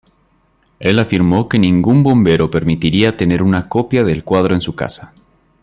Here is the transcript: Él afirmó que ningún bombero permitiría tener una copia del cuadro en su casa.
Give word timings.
Él 0.79 0.97
afirmó 0.97 1.47
que 1.47 1.59
ningún 1.59 2.01
bombero 2.01 2.49
permitiría 2.49 3.17
tener 3.17 3.43
una 3.43 3.69
copia 3.69 4.03
del 4.03 4.23
cuadro 4.23 4.55
en 4.55 4.61
su 4.61 4.73
casa. 4.73 5.13